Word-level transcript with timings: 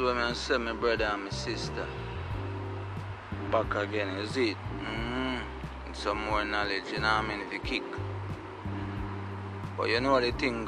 When 0.00 0.16
I 0.16 0.32
say 0.32 0.56
my 0.56 0.72
brother 0.72 1.04
and 1.04 1.24
my 1.24 1.30
sister 1.30 1.86
back 3.52 3.74
again, 3.74 4.08
is 4.16 4.34
it? 4.34 4.56
Mm, 4.82 5.40
some 5.92 6.24
more 6.24 6.42
knowledge, 6.42 6.84
you 6.90 7.00
know 7.00 7.08
I 7.08 7.20
mean, 7.20 7.40
if 7.46 7.52
you 7.52 7.60
kick. 7.60 7.82
But 9.76 9.90
you 9.90 10.00
know 10.00 10.18
the 10.18 10.32
thing, 10.32 10.66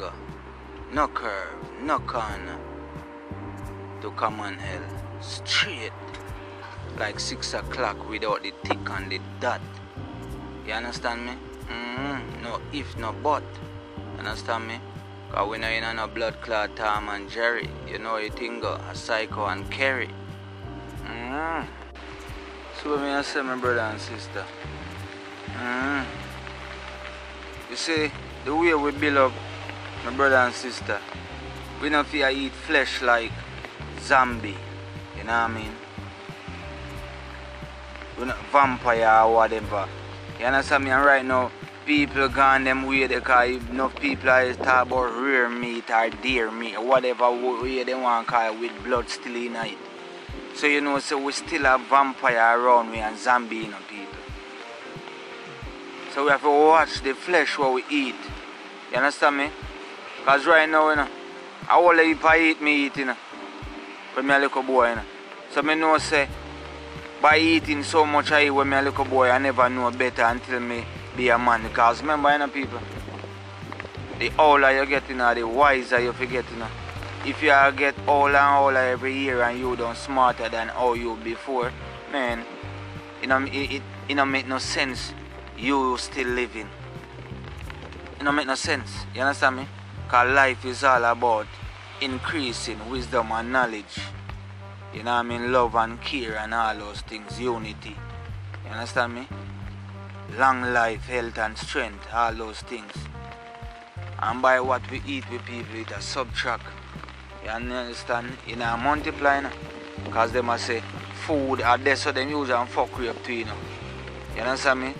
no 0.93 1.09
curve, 1.09 1.67
no 1.81 1.99
corner 2.01 2.59
to 4.03 4.11
come 4.11 4.41
on 4.41 4.59
hell. 4.59 4.83
Straight. 5.23 5.93
Like 6.99 7.19
six 7.19 7.55
o'clock 7.55 8.07
without 8.11 8.43
the 8.43 8.53
tick 8.65 8.91
and 8.91 9.11
the 9.11 9.19
dot. 9.41 9.63
You 10.67 10.75
understand 10.75 11.25
me? 11.25 11.33
Mm, 11.71 12.43
no 12.43 12.61
if, 12.71 12.99
no 12.99 13.15
but. 13.23 13.43
Understand 14.19 14.69
me? 14.69 14.79
Cause 15.33 15.49
we 15.49 15.57
know 15.57 15.71
you 15.71 15.81
know 15.81 15.95
no 15.95 16.07
blood 16.09 16.39
clot 16.43 16.77
Tom 16.77 17.09
and 17.09 17.31
Jerry. 17.31 17.67
You 17.89 17.99
know 17.99 18.19
you 18.19 18.29
think 18.29 18.63
uh, 18.63 18.79
a 18.91 18.95
psycho 18.95 19.47
and 19.47 19.65
Kerry. 19.71 20.11
Mm. 21.07 21.67
So 22.83 22.99
me 22.99 23.09
I 23.09 23.23
say 23.23 23.41
my 23.41 23.57
brother 23.57 23.81
and 23.81 23.99
sister. 23.99 24.45
Mm. 25.57 26.05
You 27.71 27.77
see, 27.77 28.13
the 28.45 28.55
way 28.55 28.75
we 28.75 28.91
build 28.93 29.17
up 29.17 29.33
my 30.05 30.15
brother 30.15 30.37
and 30.37 30.55
sister, 30.55 31.01
we 31.81 31.89
not 31.89 32.09
fear 32.09 32.29
eat 32.29 32.53
flesh 32.53 33.01
like 33.01 33.33
zombie. 34.01 34.59
You 35.17 35.25
know 35.25 35.33
what 35.33 35.49
I 35.51 35.55
mean? 35.55 35.73
We 38.19 38.27
not 38.27 38.37
vampire 38.53 39.23
or 39.25 39.33
whatever. 39.33 39.89
You 40.39 40.45
understand 40.45 40.85
me? 40.85 40.91
And 40.91 41.03
right 41.07 41.25
now, 41.25 41.51
people 41.85 42.29
gone 42.29 42.65
them 42.65 42.87
way 42.87 43.07
because 43.07 43.57
enough 43.71 43.95
people 44.01 44.31
are 44.31 44.53
talk 44.55 44.87
about 44.87 45.11
rare 45.21 45.49
meat 45.49 45.91
or 45.91 46.11
deer 46.11 46.51
meat 46.51 46.77
or 46.77 46.85
whatever 46.85 47.31
way 47.31 47.83
they 47.83 47.95
want 47.95 48.27
to 48.27 48.33
call 48.33 48.53
it 48.53 48.61
with 48.61 48.85
blood 48.85 49.09
still 49.09 49.35
in 49.35 49.57
it. 49.57 49.79
So 50.55 50.67
you 50.67 50.81
know, 50.81 50.99
so 50.99 51.19
we 51.19 51.33
still 51.33 51.63
have 51.63 51.81
vampire 51.83 52.59
around 52.59 52.91
we 52.91 52.99
and 52.99 53.19
zombie 53.19 53.57
you 53.57 53.69
know, 53.69 53.79
people. 53.89 54.15
So 56.15 56.25
we 56.25 56.31
have 56.31 56.43
to 56.43 56.51
watch 56.51 57.03
the 57.03 57.15
flesh 57.15 57.59
what 57.59 57.75
we 57.75 57.85
eat. 57.91 58.15
You 58.91 58.99
understand 58.99 59.39
me? 59.39 59.51
Because 60.19 60.47
right 60.47 60.69
now, 60.69 60.91
you 60.91 60.97
know, 60.97 61.09
I 61.69 61.81
will 61.81 61.99
if 61.99 62.25
I 62.25 62.39
eat 62.39 62.63
me 62.63 62.87
eat, 62.87 62.97
you 62.97 63.07
know. 63.07 63.17
When 64.15 64.27
me 64.27 64.35
a 64.35 64.39
little 64.39 64.63
boy, 64.63 64.91
you 64.91 64.97
know. 64.97 65.03
So 65.51 65.63
me 65.63 65.75
know 65.75 65.99
say 65.99 66.29
by 67.21 67.39
eating 67.39 67.83
so 67.83 68.05
much 68.05 68.31
I 68.31 68.45
eat 68.45 68.51
when 68.51 68.69
me 68.69 68.77
a 68.77 68.83
little 68.83 69.05
boy, 69.05 69.31
I 69.31 69.39
never 69.39 69.69
know 69.69 69.91
better 69.91 70.23
until 70.23 70.61
me 70.61 70.85
be 71.17 71.29
a 71.29 71.39
man. 71.39 71.63
Because 71.63 72.01
remember, 72.01 72.33
you 72.33 72.39
know, 72.39 72.49
people, 72.49 72.81
the 74.19 74.31
older 74.39 74.73
you 74.73 74.87
get, 74.87 75.09
you 75.09 75.17
know, 75.17 75.35
the 75.35 75.45
wiser 75.45 76.01
you 76.01 76.13
forget, 76.13 76.45
you 76.51 76.59
know. 76.59 76.69
If 77.25 77.43
you 77.43 77.51
get 77.77 77.95
older 78.09 78.37
and 78.37 78.65
older 78.65 78.79
every 78.79 79.17
year 79.17 79.43
and 79.43 79.59
you 79.59 79.77
don't 79.77 79.97
smarter 79.97 80.49
than 80.49 80.69
how 80.69 80.95
you 80.95 81.17
before, 81.23 81.73
man, 82.11 82.45
you 83.21 83.29
know, 83.29 83.39
it, 83.45 83.53
it, 83.55 83.83
it 84.09 84.25
make 84.25 84.49
no 84.49 84.59
sense 84.59 85.15
you 85.57 85.97
still 85.99 86.29
living. 86.29 86.69
It 88.19 88.25
don't 88.25 88.35
make 88.35 88.47
no 88.47 88.57
sense. 88.57 89.07
You 89.15 89.21
understand 89.23 89.57
me? 89.57 89.67
Because 90.05 90.35
life 90.35 90.65
is 90.65 90.83
all 90.83 91.05
about 91.05 91.47
increasing 92.01 92.91
wisdom 92.91 93.31
and 93.31 93.53
knowledge. 93.53 93.99
You 94.93 95.03
know 95.05 95.13
I 95.13 95.23
mean? 95.23 95.53
Love 95.53 95.75
and 95.77 96.01
care 96.01 96.37
and 96.37 96.53
all 96.53 96.77
those 96.77 97.01
things. 97.03 97.41
Unity. 97.41 97.97
You 98.65 98.71
understand 98.71 99.15
me? 99.15 99.29
Long 100.39 100.63
life, 100.73 101.05
health 101.07 101.39
and 101.39 101.59
strength. 101.59 102.07
All 102.13 102.33
those 102.35 102.61
things. 102.61 102.93
And 104.21 104.41
by 104.41 104.61
what 104.61 104.89
we 104.91 105.03
eat 105.07 105.31
with 105.31 105.45
people, 105.45 105.77
it 105.77 105.91
a 105.91 106.01
subtract. 106.01 106.65
You 107.45 107.51
understand? 107.51 108.33
You 108.47 108.57
know, 108.57 108.77
multiply. 108.79 109.37
You 109.37 109.43
know? 109.43 109.51
Because 110.05 110.33
they 110.33 110.41
must 110.41 110.67
say 110.67 110.83
food 111.27 111.61
are 111.63 111.79
there 111.79 111.97
so 111.97 112.13
them 112.13 112.31
use 112.31 112.51
and 112.51 112.69
fuck 112.69 112.99
you 112.99 113.11
up 113.11 113.23
to 113.25 113.33
you 113.33 113.45
know. 113.45 113.55
You 114.35 114.43
understand 114.43 114.81
me? 114.81 114.95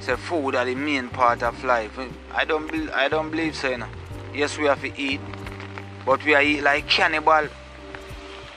Say 0.00 0.16
food 0.16 0.54
are 0.54 0.64
the 0.64 0.74
main 0.74 1.08
part 1.08 1.42
of 1.42 1.62
life. 1.62 1.98
I 2.32 2.44
don't 2.44 2.70
be, 2.70 2.90
I 2.90 3.08
don't 3.08 3.30
believe 3.30 3.54
so, 3.54 3.68
you 3.70 3.78
know. 3.78 3.88
Yes, 4.34 4.56
we 4.56 4.64
have 4.64 4.80
to 4.80 4.98
eat, 5.00 5.20
but 6.06 6.24
we 6.24 6.34
are 6.34 6.42
eat 6.42 6.62
like 6.62 6.88
cannibal. 6.88 7.48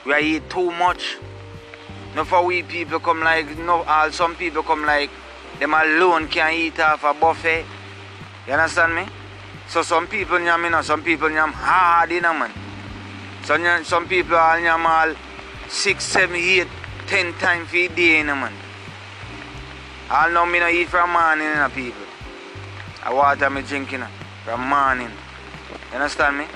We 0.06 0.12
are 0.12 0.20
eat 0.20 0.48
too 0.48 0.70
much. 0.72 1.16
Not 2.14 2.28
for 2.28 2.44
we 2.44 2.62
people 2.62 3.00
come 3.00 3.20
like 3.20 3.58
no 3.58 3.82
all 3.82 4.10
some 4.10 4.36
people 4.36 4.62
come 4.62 4.86
like 4.86 5.10
them 5.58 5.74
alone 5.74 6.28
can 6.28 6.52
eat 6.52 6.78
off 6.80 7.04
a 7.04 7.14
buffet. 7.14 7.64
You 8.46 8.52
understand 8.52 8.94
me? 8.94 9.06
So 9.68 9.82
some 9.82 10.06
people 10.06 10.38
nyam 10.38 10.64
you 10.64 10.70
know, 10.70 10.82
some 10.82 11.02
people 11.02 11.28
nyam 11.28 11.52
hard 11.52 12.10
you 12.10 12.20
know 12.20 12.34
man. 12.34 12.52
So 13.44 13.56
some 13.82 14.06
people 14.08 14.36
all 14.36 14.58
nyam 14.58 14.84
all 14.84 15.14
six, 15.68 16.04
seven, 16.04 16.36
eight, 16.36 16.68
ten 17.06 17.32
times 17.34 17.72
a 17.72 17.88
day 17.88 18.18
you 18.18 18.24
know 18.24 18.34
man. 18.34 18.52
All 20.10 20.30
know 20.30 20.46
me 20.46 20.60
no 20.60 20.68
eat 20.68 20.88
from 20.88 21.12
morning 21.12 21.46
you 21.46 21.54
know 21.54 21.68
people. 21.74 22.06
I 23.02 23.12
water 23.12 23.50
me 23.50 23.62
drink 23.62 23.92
you 23.92 23.98
know, 23.98 24.08
from 24.44 24.68
morning. 24.68 25.10
You 25.90 25.94
understand 25.96 26.38
me? 26.38 26.46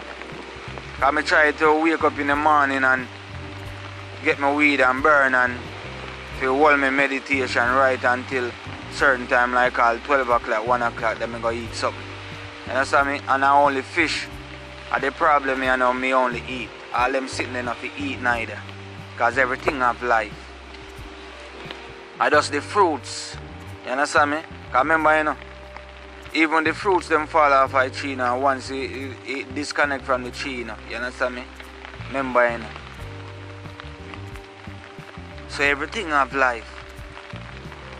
Cause 0.98 1.14
me 1.14 1.22
try 1.22 1.52
to 1.52 1.82
wake 1.82 2.02
up 2.02 2.18
in 2.18 2.26
the 2.26 2.36
morning 2.36 2.82
and 2.82 3.06
get 4.24 4.38
my 4.40 4.52
weed 4.52 4.80
and 4.80 5.02
burn 5.02 5.34
and 5.34 5.56
to 6.40 6.48
all 6.48 6.76
my 6.76 6.90
meditation 6.90 7.62
right 7.62 8.02
until 8.02 8.50
certain 8.98 9.28
time 9.28 9.54
like 9.54 9.78
all 9.78 9.96
12 9.96 10.28
o'clock, 10.28 10.66
1 10.66 10.82
o'clock, 10.82 11.18
then 11.20 11.30
me 11.30 11.38
go 11.38 11.52
eat 11.52 11.72
something. 11.72 12.02
You 12.66 12.72
understand 12.72 13.08
me? 13.08 13.20
And 13.28 13.44
I 13.44 13.56
only 13.56 13.82
fish. 13.82 14.26
And 14.92 15.00
the 15.00 15.12
problem 15.12 15.62
I 15.62 15.76
know 15.76 15.92
me 15.92 16.12
only 16.12 16.42
eat. 16.48 16.68
All 16.92 17.12
them 17.12 17.28
sitting 17.28 17.54
enough 17.54 17.80
to 17.80 17.90
eat 17.96 18.20
neither. 18.20 18.58
Cause 19.16 19.38
everything 19.38 19.76
have 19.76 20.02
life. 20.02 20.34
I 22.18 22.28
just 22.28 22.50
the 22.50 22.60
fruits. 22.60 23.36
You 23.84 23.92
understand 23.92 24.32
me? 24.32 24.38
Cause 24.72 24.82
remember 24.82 25.16
you 25.16 25.24
know, 25.24 25.36
even 26.34 26.64
the 26.64 26.74
fruits 26.74 27.06
them 27.06 27.28
fall 27.28 27.52
off 27.52 27.74
a 27.74 27.88
tree 27.90 28.16
now 28.16 28.40
once 28.40 28.68
it, 28.70 28.90
it, 28.90 29.16
it 29.26 29.54
disconnect 29.54 30.04
from 30.04 30.24
the 30.24 30.32
tree 30.32 30.56
you 30.56 30.64
know. 30.64 30.76
You 30.90 30.96
understand 30.96 31.36
me? 31.36 31.44
Remember 32.08 32.50
you 32.50 32.58
know. 32.58 32.70
So 35.48 35.62
everything 35.62 36.08
have 36.08 36.34
life. 36.34 36.77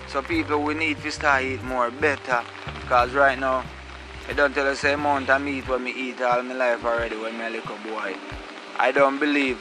So 0.09 0.23
people 0.23 0.63
we 0.63 0.75
need 0.75 1.03
to 1.03 1.13
start 1.13 1.45
eat 1.45 1.63
more 1.63 1.91
better. 1.91 2.43
Cause 2.89 3.13
right 3.13 3.39
now 3.39 3.63
I 4.27 4.33
don't 4.33 4.55
tell 4.55 4.67
us 4.67 4.81
the 4.81 4.95
amount 4.95 5.29
of 5.29 5.43
meat 5.43 5.69
when 5.69 5.85
me 5.85 5.93
eat 5.93 6.23
all 6.23 6.43
my 6.43 6.55
life 6.55 6.83
already 6.85 7.17
when 7.17 7.39
me 7.39 7.45
a 7.45 7.51
little 7.51 7.77
boy. 7.79 8.17
I 8.79 8.91
don't 8.91 9.19
believe 9.19 9.61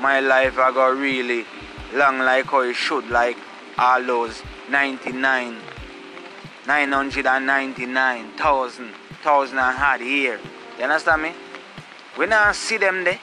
my 0.00 0.18
life 0.18 0.58
I 0.58 0.72
got 0.72 0.96
really 0.96 1.46
long 1.92 2.18
like 2.18 2.46
how 2.46 2.62
it 2.62 2.74
should 2.74 3.08
like 3.10 3.36
all 3.78 4.02
those 4.02 4.42
99 4.70 5.56
999,000 6.66 8.90
thousand 9.22 9.58
and 9.58 9.78
hard 9.78 10.00
year. 10.00 10.40
You 10.78 10.84
understand 10.84 11.22
me? 11.22 11.32
We 12.18 12.26
not 12.26 12.56
see 12.56 12.76
them 12.76 13.04
there. 13.04 13.20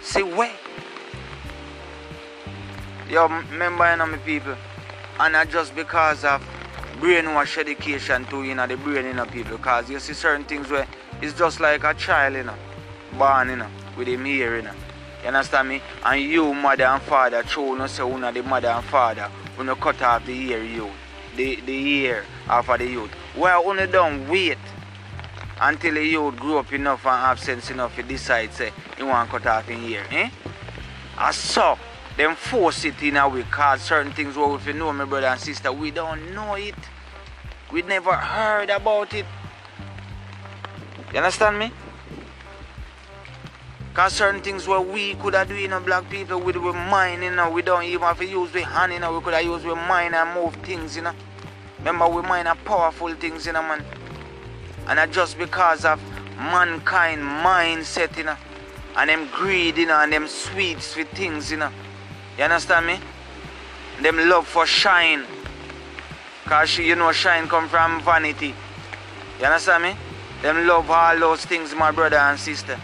See 0.00 0.22
where? 0.22 0.52
Yo, 3.14 3.28
remember 3.28 3.88
you 3.88 3.96
know 3.96 4.06
me 4.06 4.18
people. 4.26 4.56
And 5.20 5.34
not 5.34 5.48
just 5.48 5.72
because 5.76 6.24
of 6.24 6.42
brainwash 6.98 7.58
education 7.58 8.24
to 8.24 8.42
you 8.42 8.56
know 8.56 8.66
the 8.66 8.76
brain 8.76 9.04
you 9.04 9.14
know 9.14 9.24
people. 9.24 9.56
Cause 9.58 9.88
you 9.88 10.00
see 10.00 10.14
certain 10.14 10.44
things 10.44 10.68
where 10.68 10.84
it's 11.22 11.38
just 11.38 11.60
like 11.60 11.84
a 11.84 11.94
child, 11.94 12.34
you 12.34 12.42
know. 12.42 12.56
Born, 13.16 13.50
you 13.50 13.54
know, 13.54 13.68
with 13.96 14.08
him 14.08 14.24
here, 14.24 14.56
you 14.56 14.62
know. 14.62 14.74
You 15.22 15.28
understand 15.28 15.68
me? 15.68 15.80
And 16.04 16.22
you, 16.22 16.52
mother 16.54 16.86
and 16.86 17.00
father, 17.02 17.44
true 17.44 17.78
no 17.78 17.86
say 17.86 18.02
una 18.02 18.32
the 18.32 18.42
mother 18.42 18.66
and 18.66 18.84
father, 18.86 19.30
when 19.54 19.68
cut 19.76 20.02
off 20.02 20.26
the 20.26 20.32
ear 20.32 20.64
you 20.64 20.90
the, 21.36 21.60
the 21.60 21.72
ear 21.72 22.24
of 22.50 22.66
the 22.66 22.84
youth. 22.84 23.12
Well, 23.36 23.62
only 23.64 23.86
don't 23.86 24.28
wait 24.28 24.58
until 25.60 25.94
the 25.94 26.04
youth 26.04 26.34
grow 26.34 26.58
up 26.58 26.72
enough 26.72 27.06
and 27.06 27.14
have 27.14 27.38
sense 27.38 27.70
enough 27.70 27.94
to 27.94 28.02
decide 28.02 28.52
say 28.52 28.72
you 28.98 29.06
want 29.06 29.30
to 29.30 29.38
cut 29.38 29.46
off 29.46 29.70
in 29.70 29.84
ear. 29.84 30.04
Eh? 30.10 30.30
I 31.16 31.30
so, 31.30 31.78
them 32.16 32.36
force 32.36 32.84
it 32.84 33.02
in 33.02 33.16
a 33.16 33.28
way 33.28 33.42
cause 33.50 33.82
certain 33.82 34.12
things 34.12 34.36
well 34.36 34.54
if 34.54 34.66
you 34.66 34.72
know 34.72 34.92
my 34.92 35.04
brother 35.04 35.26
and 35.26 35.40
sister, 35.40 35.72
we 35.72 35.90
don't 35.90 36.34
know 36.34 36.54
it. 36.54 36.74
We 37.72 37.82
never 37.82 38.12
heard 38.12 38.70
about 38.70 39.12
it. 39.14 39.26
You 41.12 41.18
understand 41.18 41.58
me? 41.58 41.72
Cause 43.94 44.12
certain 44.12 44.40
things 44.40 44.66
where 44.66 44.80
we 44.80 45.14
could 45.14 45.34
have 45.34 45.48
do 45.48 45.54
you 45.54 45.68
know 45.68 45.78
black 45.80 46.08
people 46.10 46.40
with 46.40 46.56
with 46.56 46.74
mind, 46.74 47.22
you 47.22 47.30
know, 47.30 47.50
we 47.50 47.62
don't 47.62 47.84
even 47.84 48.02
have 48.02 48.18
to 48.18 48.26
use 48.26 48.52
with 48.52 48.64
hand, 48.64 48.92
you 48.92 48.98
know, 48.98 49.16
we 49.16 49.24
could 49.24 49.34
have 49.34 49.44
used 49.44 49.64
with 49.64 49.76
mind 49.76 50.14
and 50.14 50.34
move 50.34 50.54
things, 50.66 50.96
you 50.96 51.02
know. 51.02 51.12
Remember 51.78 52.08
we 52.08 52.22
mind 52.22 52.48
are 52.48 52.56
powerful 52.56 53.14
things, 53.14 53.46
you 53.46 53.52
know 53.52 53.62
man. 53.62 53.84
And 54.88 54.96
not 54.96 55.12
just 55.12 55.38
because 55.38 55.84
of 55.84 56.00
mankind 56.36 57.22
mindset, 57.22 58.16
you 58.16 58.24
know, 58.24 58.36
and 58.96 59.10
them 59.10 59.28
greed, 59.32 59.76
you 59.76 59.86
know, 59.86 60.00
and 60.00 60.12
them 60.12 60.26
sweets 60.26 60.96
with 60.96 61.08
things, 61.10 61.50
you 61.50 61.58
know. 61.58 61.70
You 62.36 62.44
understand 62.44 62.86
me? 62.86 62.98
Them 64.02 64.28
love 64.28 64.46
for 64.46 64.66
shine. 64.66 65.24
Cause 66.46 66.68
she, 66.68 66.86
you 66.86 66.96
know 66.96 67.12
shine 67.12 67.48
come 67.48 67.68
from 67.68 68.02
vanity. 68.02 68.54
You 69.38 69.46
understand 69.46 69.84
me? 69.84 69.96
Them 70.42 70.66
love 70.66 70.90
all 70.90 71.18
those 71.18 71.44
things, 71.44 71.74
my 71.74 71.90
brother 71.90 72.16
and 72.16 72.38
sister. 72.38 72.78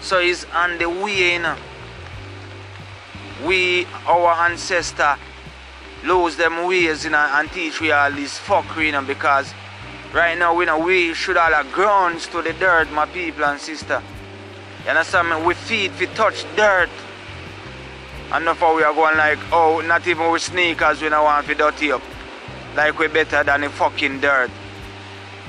So 0.00 0.20
it's 0.20 0.44
on 0.54 0.78
the 0.78 0.88
way, 0.88 1.34
you 1.34 1.38
know. 1.40 1.56
We, 3.44 3.86
our 4.06 4.32
ancestor, 4.48 5.16
lose 6.04 6.36
them 6.36 6.66
ways, 6.66 7.04
you 7.04 7.10
know, 7.10 7.18
and 7.18 7.50
teach 7.50 7.80
we 7.80 7.90
all 7.90 8.12
this 8.12 8.38
fuckery, 8.38 8.86
you 8.86 8.92
know, 8.92 9.02
because 9.02 9.52
right 10.12 10.38
now, 10.38 10.58
you 10.60 10.66
know, 10.66 10.78
we 10.78 11.14
should 11.14 11.36
all 11.36 11.52
have 11.52 11.70
grounds 11.72 12.26
to 12.28 12.42
the 12.42 12.52
dirt, 12.52 12.90
my 12.92 13.06
people 13.06 13.44
and 13.44 13.60
sister. 13.60 14.02
You 14.84 14.90
understand 14.90 15.30
me? 15.30 15.44
We 15.44 15.54
feet, 15.54 15.92
we 15.98 16.06
touch 16.06 16.44
dirt. 16.54 16.90
And 18.32 18.48
for 18.58 18.74
we 18.74 18.82
are 18.82 18.92
going 18.92 19.16
like, 19.16 19.38
oh, 19.52 19.80
not 19.80 20.06
even 20.06 20.30
with 20.32 20.42
sneakers, 20.42 21.00
we 21.00 21.08
don't 21.08 21.24
want 21.24 21.46
to 21.46 21.54
dirty 21.54 21.92
up. 21.92 22.02
Like 22.74 22.98
we 22.98 23.06
better 23.06 23.44
than 23.44 23.60
the 23.60 23.70
fucking 23.70 24.20
dirt. 24.20 24.50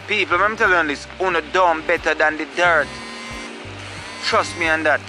People, 0.07 0.38
I'm 0.38 0.56
telling 0.56 0.88
you 0.88 0.95
this, 0.95 1.07
uno 1.19 1.41
dumb 1.51 1.85
better 1.85 2.13
than 2.13 2.38
the 2.38 2.45
dirt. 2.56 2.88
Trust 4.24 4.57
me 4.57 4.69
on 4.69 4.83
that. 4.83 5.01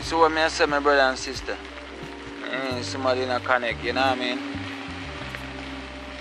See 0.00 0.16
what 0.16 0.32
me 0.32 0.40
I 0.40 0.48
say, 0.48 0.66
my 0.66 0.80
brother 0.80 1.00
and 1.00 1.18
sister? 1.18 1.56
Eh, 2.50 2.82
somebody 2.82 3.22
in 3.22 3.30
a 3.30 3.38
connect, 3.40 3.82
you 3.84 3.92
know 3.92 4.00
what 4.00 4.18
I 4.18 4.20
mean? 4.20 4.38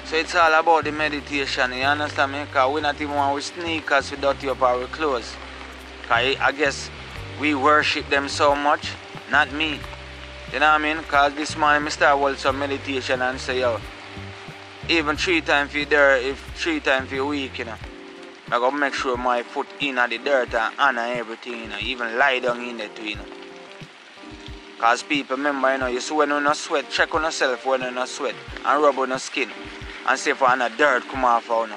So 0.06 0.16
it's 0.16 0.36
all 0.36 0.54
about 0.54 0.84
the 0.84 0.92
meditation, 0.92 1.74
you 1.74 1.84
understand 1.84 2.31
me? 2.34 2.44
Because 2.44 2.74
we 2.74 2.81
not 2.81 3.02
even 3.02 3.16
want 3.16 3.34
with 3.34 3.46
sneakers, 3.46 4.12
we 4.12 4.18
dirty 4.18 4.48
up 4.48 4.62
our 4.62 4.86
clothes. 4.88 5.36
Because 6.04 6.36
I 6.40 6.52
guess 6.52 6.90
we 7.40 7.56
worship 7.56 8.08
them 8.10 8.30
so 8.30 8.56
much, 8.56 8.92
not 9.31 9.52
me. 9.52 9.80
You 10.51 10.59
know 10.59 10.68
what 10.68 10.81
I 10.81 10.83
mean? 10.83 10.98
Because 10.98 11.33
this 11.36 11.56
morning 11.56 11.88
I 11.88 11.89
start 11.92 12.19
hold 12.19 12.38
some 12.38 12.59
meditation 12.59 13.21
and 13.21 13.39
say, 13.39 13.62
yo, 13.62 13.80
even 14.89 15.15
three 15.15 15.39
times 15.39 15.71
for 15.71 15.86
there, 15.86 16.18
if 16.18 16.39
three 16.56 16.81
times 16.81 17.13
a 17.13 17.24
week, 17.24 17.59
you 17.59 17.65
know. 17.65 17.75
I 18.48 18.59
gotta 18.59 18.75
make 18.75 18.94
sure 18.94 19.15
my 19.15 19.44
foot 19.44 19.68
in 19.80 19.98
at 19.98 20.09
the 20.09 20.18
dirt 20.18 20.53
and 20.53 20.75
honor 20.77 21.03
everything, 21.03 21.62
you 21.62 21.68
know, 21.69 21.77
even 21.80 22.18
lie 22.18 22.39
down 22.39 22.59
in 22.59 22.81
it 22.81 22.94
too, 22.94 23.07
you 23.07 23.15
know. 23.15 23.25
Cause 24.77 25.03
people 25.03 25.38
remember, 25.38 25.71
you 25.71 25.77
know, 25.77 25.88
you 25.88 26.01
see 26.01 26.13
when 26.13 26.30
you 26.31 26.42
not 26.42 26.57
sweat, 26.57 26.89
check 26.89 27.15
on 27.15 27.24
yourself 27.24 27.65
when 27.65 27.81
you 27.83 27.92
not 27.92 28.09
sweat 28.09 28.36
and 28.65 28.83
rub 28.83 29.00
on 29.00 29.07
your 29.07 29.19
skin 29.19 29.50
and 30.06 30.19
see 30.19 30.31
if 30.31 30.42
any 30.42 30.75
dirt 30.75 31.07
come 31.07 31.24
off 31.24 31.50
of 31.50 31.69
you. 31.69 31.75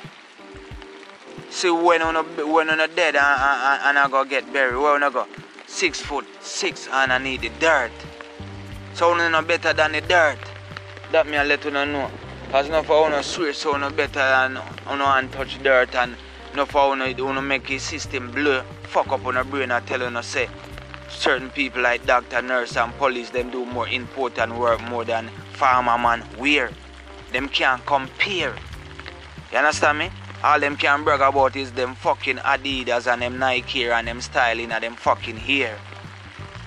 See 1.50 1.70
when 1.70 2.00
you 2.00 2.52
when 2.52 2.68
you 2.70 2.76
dead 2.88 3.14
and, 3.14 3.18
and, 3.18 3.82
and 3.84 3.98
I 3.98 4.08
go 4.10 4.24
get 4.24 4.52
buried, 4.52 4.76
where 4.76 4.98
you 4.98 5.10
go? 5.12 5.28
Six 5.68 6.00
foot 6.00 6.26
six 6.40 6.88
and 6.90 7.12
I 7.12 7.18
need 7.18 7.42
the 7.42 7.50
dirt. 7.60 7.92
So 8.94 9.16
you 9.16 9.28
not 9.28 9.48
better 9.48 9.72
than 9.72 9.90
the 9.90 10.00
dirt. 10.00 10.38
That 11.10 11.26
me 11.26 11.36
I 11.36 11.42
let 11.42 11.64
you 11.64 11.72
know. 11.72 12.10
Cause 12.52 12.68
no 12.68 12.84
for 12.84 13.10
you 13.10 13.22
swear 13.24 13.52
so 13.52 13.76
no 13.76 13.90
better 13.90 14.20
than 14.20 14.54
know 14.54 14.62
and 14.86 15.32
touch 15.32 15.60
dirt 15.64 15.92
and 15.96 16.14
no 16.54 16.64
for 16.64 16.96
you 16.96 17.04
you 17.06 17.42
make 17.42 17.66
his 17.66 17.82
system 17.82 18.30
blow, 18.30 18.62
fuck 18.84 19.08
up 19.08 19.26
on 19.26 19.36
a 19.36 19.42
brain 19.42 19.72
and 19.72 19.84
tell 19.84 20.00
you 20.00 20.10
no 20.10 20.20
say 20.20 20.48
certain 21.08 21.50
people 21.50 21.82
like 21.82 22.06
doctor, 22.06 22.40
nurse 22.40 22.76
and 22.76 22.96
police 22.96 23.30
them 23.30 23.50
do 23.50 23.64
more 23.66 23.88
important 23.88 24.54
work 24.56 24.80
more 24.82 25.04
than 25.04 25.28
farmer 25.54 25.98
man. 25.98 26.20
Where? 26.38 26.70
Them 27.32 27.48
can't 27.48 27.84
compare. 27.86 28.54
You 29.50 29.58
understand 29.58 29.98
me? 29.98 30.10
All 30.44 30.60
them 30.60 30.76
can 30.76 31.02
brag 31.02 31.20
about 31.20 31.56
is 31.56 31.72
them 31.72 31.96
fucking 31.96 32.36
Adidas 32.36 33.12
and 33.12 33.22
them 33.22 33.40
Nike 33.40 33.86
and 33.86 34.06
them 34.06 34.20
styling 34.20 34.70
and 34.70 34.84
them 34.84 34.94
fucking 34.94 35.38
hair. 35.38 35.76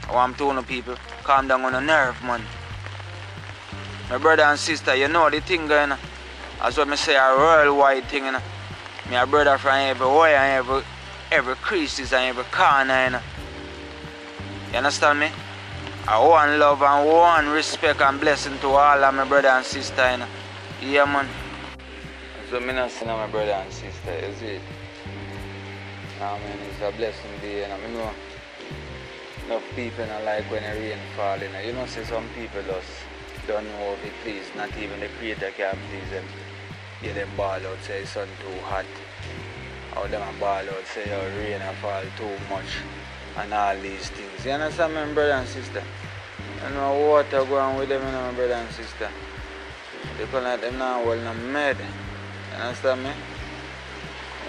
What 0.07 0.17
I'm 0.17 0.33
telling 0.35 0.63
people, 0.65 0.95
calm 1.27 1.45
down 1.45 1.65
on 1.65 1.73
the 1.73 1.81
nerve, 1.81 2.15
man. 2.23 2.41
My 4.09 4.17
brother 4.17 4.43
and 4.43 4.57
sister, 4.57 4.95
you 4.95 5.09
know 5.09 5.29
the 5.29 5.41
thing 5.41 5.67
going 5.67 5.91
on. 5.91 5.99
That's 6.61 6.77
what 6.77 6.87
me 6.87 6.95
say 6.95 7.17
a 7.17 7.35
worldwide 7.35 8.05
thing, 8.05 8.23
you 8.27 8.31
know. 8.31 8.41
A 9.11 9.27
brother 9.27 9.57
from 9.57 9.75
everywhere 9.75 10.37
and 10.37 10.53
every 10.59 10.83
every 11.29 11.55
creases 11.55 12.13
and 12.13 12.23
every 12.23 12.45
corner, 12.45 13.03
you 13.03 13.09
know. 13.11 13.21
You 14.71 14.77
understand 14.77 15.19
me? 15.19 15.29
I 16.07 16.17
want 16.25 16.59
love 16.59 16.81
and 16.81 17.09
one 17.09 17.49
respect 17.49 17.99
and 17.99 18.21
blessing 18.21 18.57
to 18.59 18.67
all 18.67 19.03
of 19.03 19.13
my 19.13 19.25
brother 19.25 19.49
and 19.49 19.65
sister, 19.65 20.09
you 20.11 20.17
know. 20.19 20.27
Yeah, 20.81 21.03
man. 21.03 21.27
So 22.49 22.61
me 22.61 22.71
not 22.71 22.89
see 22.89 23.05
my 23.05 23.27
brother 23.27 23.51
and 23.51 23.73
sister, 23.73 24.13
is 24.13 24.41
it? 24.41 24.61
Nah, 26.21 26.37
man, 26.37 26.57
it's 26.69 26.81
a 26.81 26.97
blessing 26.97 27.31
day, 27.41 27.67
know. 27.67 27.77
Me 27.85 27.93
know 27.97 28.26
enough 29.47 29.63
people 29.75 30.05
not 30.05 30.23
like 30.25 30.43
when 30.51 30.61
the 30.61 30.79
rain 30.79 30.99
fall, 31.15 31.37
you 31.37 31.49
know. 31.49 31.59
You 31.59 31.73
know, 31.73 31.85
see 31.85 32.03
some 32.03 32.27
people 32.35 32.61
just 32.63 32.91
don't 33.47 33.63
know 33.63 33.93
if 33.93 34.05
it 34.05 34.13
please, 34.23 34.43
not 34.55 34.69
even 34.77 34.99
the 34.99 35.07
creator 35.19 35.51
can 35.55 35.77
please 35.89 36.09
them. 36.11 36.25
Yeah, 37.01 37.13
them 37.13 37.29
ball 37.37 37.55
out, 37.55 37.81
say 37.81 38.03
sun 38.03 38.27
too 38.41 38.59
hot. 38.63 38.85
Or 39.95 40.07
them 40.09 40.21
a 40.21 40.39
ball 40.39 40.67
out, 40.67 40.85
say 40.93 41.07
oh, 41.15 41.27
rain 41.39 41.61
a 41.61 41.73
fall 41.75 42.03
too 42.17 42.35
much. 42.49 42.71
And 43.37 43.53
all 43.53 43.79
these 43.79 44.09
things. 44.09 44.45
You 44.45 44.51
understand 44.51 44.93
me, 44.93 45.13
brother 45.13 45.31
and 45.31 45.47
sister? 45.47 45.83
You 46.63 46.73
know 46.73 47.07
water 47.07 47.45
going 47.45 47.77
with 47.77 47.89
them, 47.89 48.03
you 48.05 48.11
know, 48.11 48.31
my 48.31 48.33
brother 48.33 48.53
and 48.53 48.73
sister. 48.73 49.09
People 50.17 50.41
like 50.41 50.59
them 50.59 50.77
now 50.77 51.05
well 51.05 51.21
not 51.23 51.37
mad. 51.37 51.77
You 51.77 52.57
understand 52.57 53.03
me? 53.03 53.11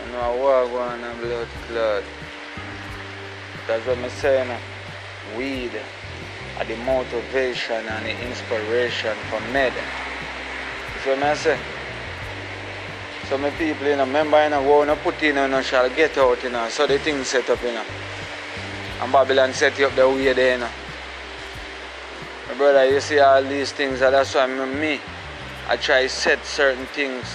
You 0.06 0.12
know 0.12 0.36
war 0.38 0.66
going 0.66 1.04
on 1.04 1.20
blood 1.20 1.48
clot. 1.68 2.02
That's 3.68 3.86
what 3.86 3.98
I'm 3.98 4.10
saying. 4.10 4.58
Weed 5.36 5.72
are 6.58 6.64
the 6.64 6.76
motivation 6.78 7.86
and 7.86 8.06
the 8.06 8.26
inspiration 8.26 9.16
for 9.30 9.40
med. 9.52 9.72
So 11.04 11.14
I 11.14 11.34
say. 11.34 11.58
So 13.28 13.36
my 13.36 13.50
people, 13.50 13.86
you 13.86 13.96
know, 13.96 14.06
remember, 14.06 14.42
you 14.42 14.50
know, 14.50 14.62
what 14.62 14.88
you 14.88 14.94
put 14.96 15.22
in, 15.22 15.36
you 15.36 15.48
know, 15.48 15.60
shall 15.60 15.90
get 15.90 16.16
out, 16.16 16.42
you 16.42 16.48
know. 16.48 16.68
So 16.70 16.86
the 16.86 16.98
thing 16.98 17.22
set 17.24 17.50
up, 17.50 17.62
you 17.62 17.72
know. 17.72 17.84
And 19.02 19.12
Babylon 19.12 19.52
set 19.52 19.78
you 19.78 19.86
up 19.86 19.94
the 19.94 20.08
way 20.08 20.32
there, 20.32 20.54
you 20.54 20.60
know. 20.60 20.70
My 22.48 22.54
brother, 22.54 22.90
you 22.90 23.00
see 23.00 23.18
all 23.18 23.42
these 23.42 23.72
things, 23.72 24.00
and 24.00 24.14
that's 24.14 24.34
why 24.34 24.46
me, 24.46 24.98
I 25.68 25.76
try 25.76 26.06
set 26.06 26.42
certain 26.46 26.86
things 26.86 27.26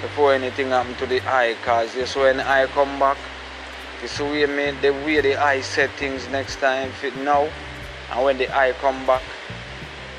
before 0.00 0.32
anything 0.32 0.68
happen 0.68 0.94
to 0.96 1.06
the 1.06 1.20
eye, 1.28 1.54
cause 1.64 1.94
you 1.94 2.06
see 2.06 2.20
when 2.20 2.40
I 2.40 2.66
come 2.68 2.98
back, 2.98 3.18
you 4.02 4.08
see 4.08 4.22
way 4.24 4.46
me, 4.46 4.70
the 4.80 4.90
way 4.90 5.20
the 5.20 5.36
eye 5.36 5.60
set 5.60 5.90
things 5.90 6.28
next 6.28 6.56
time, 6.56 6.90
fit 6.92 7.16
now, 7.16 7.48
and 8.12 8.24
when 8.24 8.38
the 8.38 8.48
eye 8.56 8.72
come 8.80 9.06
back, 9.06 9.22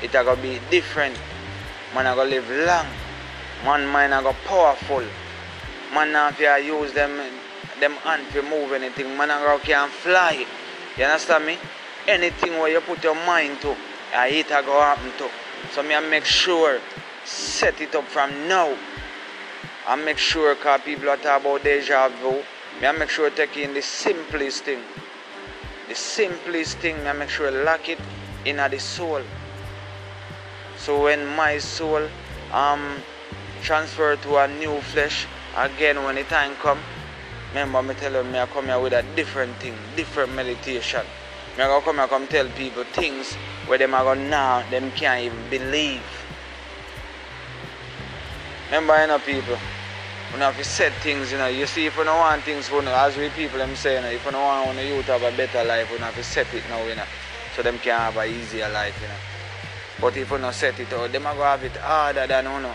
it 0.02 0.10
a 0.10 0.24
gonna 0.24 0.40
be 0.40 0.60
different. 0.70 1.18
Man 1.94 2.06
a 2.06 2.14
gonna 2.14 2.30
live 2.30 2.48
long. 2.50 2.86
Man 3.64 3.86
mind 3.86 4.14
a 4.14 4.22
go 4.22 4.34
powerful. 4.44 5.04
Man 5.92 6.12
not 6.12 6.34
fi 6.34 6.58
use 6.58 6.92
them 6.92 7.20
them 7.80 7.92
hand 8.04 8.30
to 8.32 8.42
move 8.42 8.72
anything. 8.72 9.16
Man 9.16 9.30
a 9.30 9.38
go 9.38 9.58
can 9.62 9.88
fly. 9.88 10.46
You 10.96 11.04
understand 11.04 11.46
me? 11.46 11.58
Anything 12.06 12.52
where 12.58 12.70
you 12.70 12.80
put 12.80 13.02
your 13.02 13.14
mind 13.14 13.60
to, 13.62 13.76
it 14.14 14.46
a 14.46 14.62
go 14.62 14.80
happen 14.80 15.12
to. 15.18 15.28
So 15.72 15.82
me 15.82 15.94
a 15.94 16.00
make 16.00 16.24
sure 16.24 16.80
set 17.24 17.80
it 17.80 17.94
up 17.94 18.04
from 18.04 18.30
now. 18.48 18.76
And 19.88 20.04
make 20.04 20.18
sure 20.18 20.54
cause 20.54 20.80
people 20.82 21.08
are 21.08 21.16
talk 21.16 21.40
about 21.40 21.64
deja 21.64 22.08
vu. 22.08 22.42
Me 22.80 22.86
a 22.86 22.92
make 22.92 23.10
sure 23.10 23.30
take 23.30 23.56
in 23.58 23.74
the 23.74 23.82
simplest 23.82 24.64
thing. 24.64 24.82
The 25.88 25.94
simplest 25.94 26.78
thing, 26.78 27.02
me 27.04 27.10
a 27.10 27.14
make 27.14 27.28
sure 27.28 27.50
lock 27.50 27.88
it 27.88 27.98
in 28.44 28.56
the 28.56 28.78
soul. 28.78 29.22
So 30.76 31.04
when 31.04 31.26
my 31.26 31.58
soul 31.58 32.08
um 32.52 33.02
transfer 33.62 34.16
to 34.16 34.36
a 34.38 34.48
new 34.48 34.80
flesh 34.80 35.26
again 35.56 36.02
when 36.04 36.14
the 36.14 36.24
time 36.24 36.54
come 36.56 36.80
remember 37.50 37.82
me 37.82 37.94
tell 37.94 38.12
you 38.12 38.24
me 38.24 38.38
I 38.38 38.46
come 38.46 38.66
here 38.66 38.80
with 38.80 38.92
a 38.92 39.04
different 39.14 39.56
thing 39.56 39.76
different 39.94 40.34
meditation 40.34 41.04
me 41.56 41.64
I 41.64 41.66
go 41.66 41.80
come 41.80 41.96
here 41.96 42.08
come 42.08 42.26
tell 42.26 42.48
people 42.48 42.84
things 42.84 43.34
where 43.66 43.78
them 43.78 43.94
are 43.94 44.04
going 44.04 44.30
now 44.30 44.68
them 44.70 44.90
can't 44.92 45.24
even 45.24 45.50
believe 45.50 46.02
remember 48.66 49.00
you 49.00 49.06
know 49.08 49.18
people 49.18 49.58
you 50.32 50.38
have 50.38 50.56
to 50.56 50.64
set 50.64 50.92
things 51.02 51.32
you 51.32 51.38
know 51.38 51.46
you 51.46 51.66
see 51.66 51.86
if 51.86 51.96
you 51.96 52.04
don't 52.04 52.18
want 52.18 52.42
things 52.42 52.70
you 52.70 52.82
know, 52.82 52.94
as 52.94 53.16
we 53.16 53.28
people 53.30 53.58
them 53.58 53.74
say 53.74 53.96
you 53.96 54.00
know, 54.02 54.08
if 54.08 54.24
you 54.24 54.30
don't 54.30 54.66
want 54.66 54.78
you 54.78 54.94
youth 54.94 55.06
to 55.06 55.18
have 55.18 55.22
a 55.22 55.36
better 55.36 55.64
life 55.64 55.90
you 55.90 55.98
have 55.98 56.14
to 56.14 56.22
set 56.22 56.52
it 56.54 56.62
now 56.68 56.82
you 56.86 56.94
know 56.94 57.04
so 57.56 57.62
them 57.62 57.78
can 57.78 57.98
have 57.98 58.16
a 58.16 58.24
easier 58.24 58.68
life 58.70 58.96
you 59.02 59.08
know 59.08 59.14
but 60.00 60.16
if 60.16 60.30
you 60.30 60.38
not 60.38 60.54
set 60.54 60.78
it 60.78 60.92
out 60.92 61.10
them 61.10 61.26
are 61.26 61.34
going 61.34 61.44
to 61.44 61.50
have 61.50 61.64
it 61.64 61.76
harder 61.76 62.26
than 62.26 62.44
you 62.44 62.60
know 62.60 62.74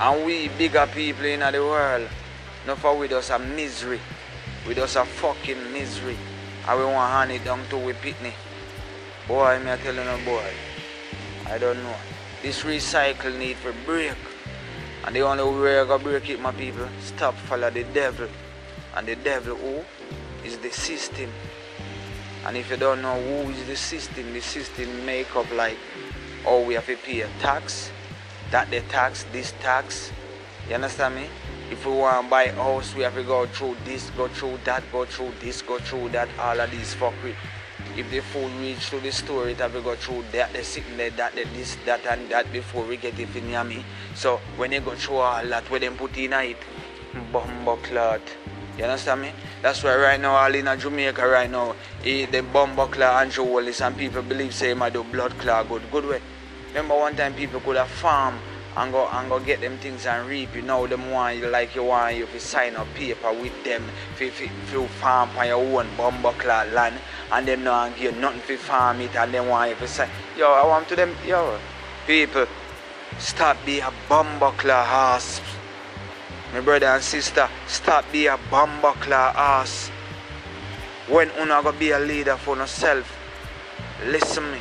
and 0.00 0.26
we 0.26 0.48
bigger 0.48 0.88
people 0.92 1.24
in 1.24 1.40
the 1.40 1.62
world, 1.62 2.08
not 2.66 2.78
for 2.78 2.98
with 2.98 3.12
us 3.12 3.30
a 3.30 3.38
misery. 3.38 4.00
With 4.66 4.78
us 4.78 4.96
a 4.96 5.04
fucking 5.04 5.72
misery. 5.72 6.16
And 6.66 6.78
we 6.78 6.84
want 6.84 6.96
to 6.96 7.16
hand 7.16 7.32
it 7.32 7.44
down 7.44 7.60
to 7.68 7.78
we 7.78 7.92
pitney. 7.92 8.32
Boy, 9.28 9.60
me 9.60 9.70
I 9.70 9.76
tell 9.76 9.94
you 9.94 10.02
no 10.04 10.18
boy. 10.24 10.50
I 11.46 11.58
don't 11.58 11.80
know. 11.82 11.94
This 12.42 12.62
recycle 12.62 13.38
need 13.38 13.56
for 13.56 13.72
break. 13.86 14.16
And 15.06 15.14
the 15.14 15.20
only 15.20 15.44
way 15.62 15.80
I 15.80 15.84
go 15.84 15.98
break 15.98 16.30
it, 16.30 16.40
my 16.40 16.52
people, 16.52 16.88
stop 17.00 17.34
follow 17.34 17.70
the 17.70 17.84
devil. 17.84 18.28
And 18.96 19.06
the 19.06 19.16
devil 19.16 19.56
who 19.56 19.84
is 20.44 20.56
the 20.58 20.70
system. 20.70 21.30
And 22.46 22.56
if 22.56 22.70
you 22.70 22.76
don't 22.76 23.02
know 23.02 23.14
who 23.20 23.50
is 23.50 23.66
the 23.66 23.76
system, 23.76 24.32
the 24.32 24.40
system 24.40 25.04
make 25.04 25.34
up 25.36 25.50
like 25.52 25.76
oh 26.46 26.64
we 26.64 26.74
have 26.74 26.86
to 26.86 26.96
pay 26.96 27.22
a 27.22 27.28
tax, 27.40 27.90
that 28.50 28.70
the 28.70 28.80
tax, 28.82 29.24
this 29.32 29.52
tax. 29.60 30.12
You 30.68 30.76
understand 30.76 31.16
me? 31.16 31.28
If 31.70 31.86
we 31.86 31.92
want 31.92 32.24
to 32.24 32.30
buy 32.30 32.44
a 32.44 32.54
house, 32.54 32.94
we 32.94 33.02
have 33.02 33.14
to 33.14 33.22
go 33.22 33.46
through 33.46 33.76
this, 33.84 34.10
go 34.10 34.28
through 34.28 34.58
that, 34.64 34.82
go 34.92 35.04
through 35.04 35.32
this, 35.40 35.62
go 35.62 35.78
through 35.78 36.10
that, 36.10 36.28
all 36.38 36.60
of 36.60 36.70
these 36.70 36.94
fuckery. 36.94 37.34
If 37.96 38.10
the 38.10 38.20
food 38.20 38.50
reach 38.60 38.90
to 38.90 38.98
the 38.98 39.12
store, 39.12 39.48
it 39.48 39.58
have 39.58 39.72
to 39.72 39.80
go 39.80 39.94
through 39.94 40.24
that, 40.32 40.52
the 40.52 40.82
there, 40.96 41.10
that, 41.10 41.34
the 41.34 41.44
this, 41.54 41.76
that, 41.86 42.04
and 42.06 42.28
that 42.30 42.52
before 42.52 42.84
we 42.84 42.96
get 42.96 43.18
it 43.18 43.34
in 43.36 43.44
Yami. 43.44 43.84
So 44.14 44.38
when 44.56 44.70
they 44.70 44.80
go 44.80 44.94
through 44.96 45.18
all 45.18 45.46
that, 45.46 45.70
where 45.70 45.78
them 45.78 45.96
put 45.96 46.16
in 46.16 46.32
it, 46.32 46.56
bumbo 47.32 47.76
clot. 47.76 48.20
You 48.76 48.84
understand 48.84 49.22
me? 49.22 49.30
That's 49.62 49.84
why 49.84 49.96
right 49.96 50.20
now, 50.20 50.34
all 50.34 50.52
in 50.52 50.66
Jamaica 50.78 51.26
right 51.26 51.48
now, 51.48 51.76
the 52.02 52.26
bumbo 52.52 52.86
clot 52.86 53.22
and 53.22 53.30
Joelis 53.30 53.80
and 53.80 53.96
people 53.96 54.22
believe 54.22 54.52
say 54.52 54.72
I 54.72 54.90
do 54.90 55.04
blood 55.04 55.38
clot 55.38 55.68
good. 55.68 55.82
Good 55.92 56.06
way. 56.06 56.20
Remember 56.68 56.96
one 56.96 57.14
time 57.14 57.34
people 57.34 57.60
could 57.60 57.76
have 57.76 57.88
farm 57.88 58.36
and 58.76 58.92
go 58.92 59.06
and 59.08 59.28
go 59.28 59.38
get 59.38 59.60
them 59.60 59.78
things 59.78 60.06
and 60.06 60.28
reap. 60.28 60.54
You 60.54 60.62
know 60.62 60.86
them 60.86 61.10
want 61.10 61.38
you 61.38 61.48
like 61.48 61.74
you 61.74 61.84
want 61.84 62.16
you 62.16 62.26
to 62.26 62.40
sign 62.40 62.74
a 62.74 62.84
paper 62.96 63.32
with 63.32 63.64
them 63.64 63.84
if 64.18 64.40
you 64.40 64.86
farm 64.86 65.30
on 65.36 65.46
your 65.46 65.58
own 65.58 65.86
clot 66.38 66.68
land 66.72 66.98
and 67.30 67.46
them 67.46 67.64
not 67.64 67.96
give 67.96 68.16
nothing 68.16 68.40
for 68.40 68.56
farm 68.56 69.00
it 69.00 69.14
and 69.16 69.32
them 69.32 69.48
want 69.48 69.70
you 69.70 69.76
to 69.76 69.88
sign. 69.88 70.10
Yo, 70.36 70.50
I 70.52 70.66
want 70.66 70.88
to 70.88 70.96
them, 70.96 71.14
yo, 71.26 71.58
people, 72.06 72.46
stop 73.18 73.56
be 73.64 73.80
a 73.80 73.92
clot 74.08 74.68
ass. 74.68 75.40
My 76.52 76.60
brother 76.60 76.86
and 76.86 77.02
sister, 77.02 77.48
stop 77.66 78.04
be 78.12 78.26
a 78.26 78.36
clot 78.36 79.36
ass. 79.36 79.90
When 81.08 81.30
una 81.38 81.62
go 81.62 81.72
be 81.72 81.90
a 81.90 81.98
leader 81.98 82.36
for 82.36 82.56
yourself, 82.56 83.18
listen 84.06 84.50
me. 84.50 84.58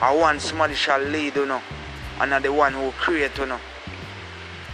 I 0.00 0.14
want 0.14 0.40
somebody 0.40 0.74
shall 0.74 1.00
lead 1.00 1.36
you 1.36 1.46
know. 1.46 1.62
And 2.22 2.32
I'm 2.32 2.40
the 2.40 2.52
one 2.52 2.72
who 2.72 2.92
create 2.92 3.36
you 3.36 3.46
know. 3.46 3.58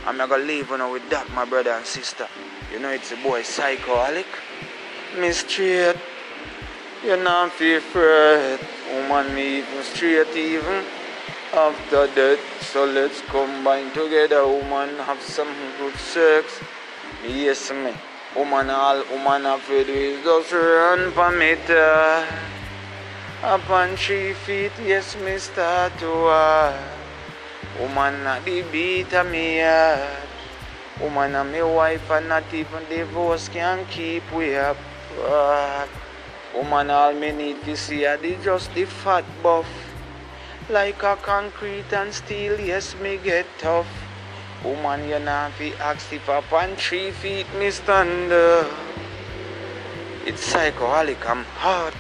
I'm 0.04 0.18
not 0.18 0.28
gonna 0.28 0.44
leave 0.44 0.68
you 0.68 0.76
know 0.76 0.92
with 0.92 1.08
that, 1.08 1.30
my 1.30 1.46
brother 1.46 1.70
and 1.70 1.86
sister. 1.86 2.28
You 2.70 2.78
know 2.78 2.90
it's 2.90 3.10
a 3.10 3.16
boy 3.16 3.40
psychoholic. 3.40 4.26
Me 5.18 5.32
straight. 5.32 5.96
You 7.02 7.16
not 7.16 7.52
feel 7.52 7.78
afraid. 7.78 8.60
Woman 8.92 9.34
me 9.34 9.60
even 9.60 9.82
straight 9.82 10.36
even 10.36 10.84
after 11.54 12.06
that. 12.06 12.38
So 12.60 12.84
let's 12.84 13.22
combine 13.22 13.92
together, 13.92 14.46
woman, 14.46 14.90
have 14.98 15.22
some 15.22 15.48
good 15.78 15.96
sex. 15.96 16.60
Yes 17.26 17.72
me. 17.72 17.94
Woman 18.36 18.68
all 18.68 19.02
woman 19.10 19.46
afraid 19.46 19.88
is 19.88 20.22
just 20.22 20.52
run 20.52 21.10
for 21.12 21.30
me. 21.32 21.56
Upon 23.42 23.96
three 23.96 24.34
feet, 24.34 24.72
yes, 24.84 25.14
to 25.14 26.10
walk. 26.10 26.97
Woman 27.78 28.24
not 28.24 28.44
the 28.44 28.62
beat 28.72 29.12
me 29.26 29.60
up. 29.60 30.00
Woman 31.00 31.36
and 31.36 31.52
my 31.52 31.62
wife 31.62 32.10
and 32.10 32.28
not 32.28 32.52
even 32.52 32.82
um 32.82 32.88
divorce 32.90 33.48
can 33.48 33.86
keep 33.86 34.24
we 34.32 34.56
apart. 34.56 35.88
Woman 36.54 36.90
all 36.90 37.12
me 37.12 37.30
need 37.30 37.62
to 37.64 37.76
see 37.76 38.04
are 38.04 38.18
just 38.42 38.74
the 38.74 38.84
fat 38.84 39.24
buff. 39.42 39.68
Like 40.68 41.02
a 41.04 41.14
concrete 41.16 41.92
and 41.92 42.12
steel, 42.12 42.58
yes 42.58 42.96
me 43.00 43.16
get 43.22 43.46
tough. 43.58 43.86
Woman 44.64 45.08
you 45.08 45.20
not 45.20 45.52
fi 45.52 45.72
ask 45.74 46.12
if 46.12 46.28
up 46.28 46.52
on 46.52 46.74
three 46.74 47.12
feet 47.12 47.46
me 47.60 47.70
stand. 47.70 48.32
It's 50.26 50.42
psychoholic, 50.52 51.24
I'm 51.24 51.44
hard. 51.62 51.94